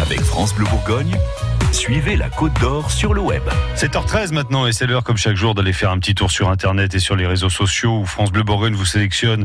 [0.00, 1.14] Avec France Bleu Bourgogne,
[1.72, 3.42] suivez la Côte d'Or sur le web.
[3.76, 6.94] 7h13 maintenant et c'est l'heure comme chaque jour d'aller faire un petit tour sur internet
[6.94, 9.44] et sur les réseaux sociaux où France Bleu Bourgogne vous sélectionne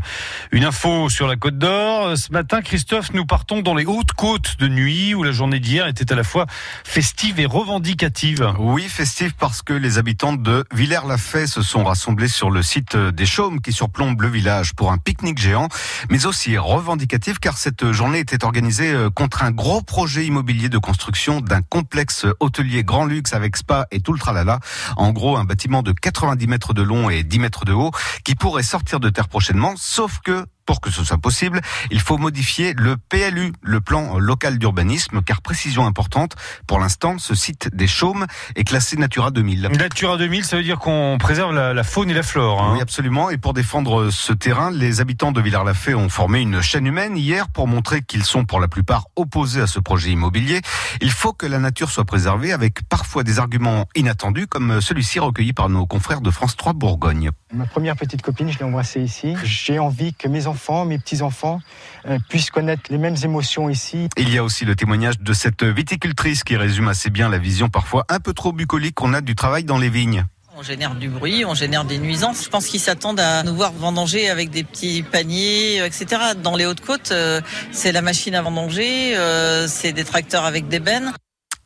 [0.52, 2.18] une info sur la Côte d'Or.
[2.18, 5.88] Ce matin, Christophe, nous partons dans les hautes côtes de nuit où la journée d'hier
[5.88, 6.46] était à la fois
[6.84, 8.54] festive et revendicative.
[8.58, 13.26] Oui, festive parce que les habitants de Villers-la-Fay se sont rassemblés sur le site des
[13.26, 15.70] Chaumes qui surplombe le village pour un pique-nique géant,
[16.10, 20.78] mais aussi revendicative car cette journée était organisée euh, contre un gros projet immobilier de
[20.78, 24.60] construction d'un complexe hôtelier grand luxe avec spa et tout le tralala.
[24.96, 27.92] En gros, un bâtiment de 90 mètres de long et 10 mètres de haut
[28.24, 31.62] qui pourrait sortir de terre prochainement, sauf que pour que ce soit possible,
[31.92, 36.36] il faut modifier le PLU, le plan local d'urbanisme, car précision importante,
[36.68, 38.26] pour l'instant, ce site des Chaumes
[38.56, 39.70] est classé Natura 2000.
[39.78, 42.64] Natura 2000, ça veut dire qu'on préserve la, la, faune et la flore.
[42.64, 42.74] Hein.
[42.74, 43.30] Oui, absolument.
[43.30, 47.48] Et pour défendre ce terrain, les habitants de Villars-la-Fay ont formé une chaîne humaine hier
[47.50, 50.62] pour montrer qu'ils sont pour la plupart opposés à ce projet immobilier.
[51.02, 55.54] Il faut que la nature soit préservée avec parfois des arguments inattendus, comme celui-ci recueilli
[55.54, 57.30] par nos confrères de France 3 Bourgogne.
[57.54, 59.36] Ma première petite copine, je l'ai embrassée ici.
[59.44, 60.55] J'ai envie que mes enfants,
[60.86, 61.62] mes petits-enfants,
[62.08, 64.10] euh, puissent connaître les mêmes émotions ici.
[64.18, 67.70] Il y a aussi le témoignage de cette viticultrice qui résume assez bien la vision
[67.70, 70.26] parfois un peu trop bucolique qu'on a du travail dans les vignes.
[70.58, 72.46] On génère du bruit, on génère des nuisances.
[72.46, 76.06] Je pense qu'ils s'attendent à nous voir vendanger avec des petits paniers, etc.
[76.42, 77.42] Dans les Hautes-Côtes, euh,
[77.74, 81.12] c'est la machine à vendanger, euh, c'est des tracteurs avec des bennes.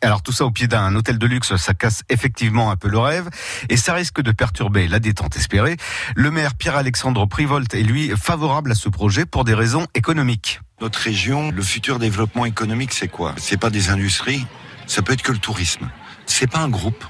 [0.01, 2.99] Alors tout ça au pied d'un hôtel de luxe, ça casse effectivement un peu le
[2.99, 3.29] rêve
[3.67, 5.75] et ça risque de perturber la détente espérée.
[6.15, 10.61] Le maire Pierre-Alexandre Privolt est lui favorable à ce projet pour des raisons économiques.
[10.79, 13.35] Notre région, le futur développement économique, c'est quoi?
[13.37, 14.45] C'est pas des industries,
[14.87, 15.89] ça peut être que le tourisme.
[16.25, 17.03] C'est pas un groupe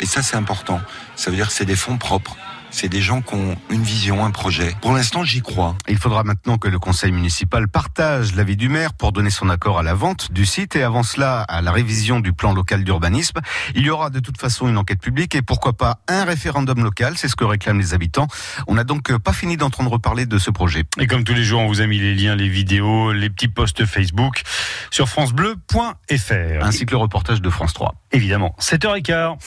[0.00, 0.80] et ça c'est important.
[1.14, 2.36] Ça veut dire que c'est des fonds propres.
[2.72, 4.74] C'est des gens qui ont une vision, un projet.
[4.80, 5.76] Pour l'instant, j'y crois.
[5.88, 9.78] Il faudra maintenant que le conseil municipal partage l'avis du maire pour donner son accord
[9.78, 13.40] à la vente du site et avant cela à la révision du plan local d'urbanisme.
[13.74, 17.14] Il y aura de toute façon une enquête publique et pourquoi pas un référendum local,
[17.16, 18.26] c'est ce que réclament les habitants.
[18.66, 20.84] On n'a donc pas fini d'entendre parler de ce projet.
[20.98, 23.48] Et comme tous les jours, on vous a mis les liens, les vidéos, les petits
[23.48, 24.42] posts Facebook
[24.90, 26.64] sur francebleu.fr.
[26.64, 27.94] Ainsi que le reportage de France 3.
[28.12, 29.36] Évidemment, 7h15.